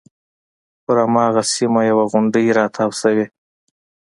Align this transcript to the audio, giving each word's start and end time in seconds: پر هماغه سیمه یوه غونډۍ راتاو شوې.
پر 0.83 0.97
هماغه 1.05 1.41
سیمه 1.53 1.81
یوه 1.89 2.03
غونډۍ 2.11 2.45
راتاو 2.59 2.89
شوې. 3.01 3.25